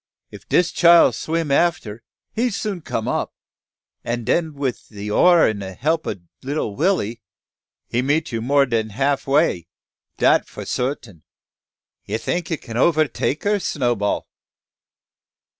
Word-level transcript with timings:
If 0.31 0.49
dis 0.49 0.71
child 0.71 1.13
swim 1.13 1.51
affer, 1.51 2.01
he 2.33 2.49
soon 2.49 2.81
come 2.81 3.07
up; 3.07 3.35
and 4.03 4.25
den 4.25 4.55
wif 4.55 4.87
de 4.87 5.11
oar 5.11 5.47
an' 5.47 5.59
de 5.59 5.73
help 5.75 6.07
ob 6.07 6.23
lilly 6.41 6.75
Willy, 6.75 7.21
he 7.87 8.01
meet 8.01 8.31
you 8.31 8.41
more 8.41 8.65
dan 8.65 8.89
half 8.89 9.27
way, 9.27 9.67
dat 10.17 10.47
fo' 10.47 10.63
sartin." 10.63 11.21
"You 12.05 12.17
think 12.17 12.49
you 12.49 12.57
can 12.57 12.77
overtake 12.77 13.43
her, 13.43 13.59
Snowball?" 13.59 14.27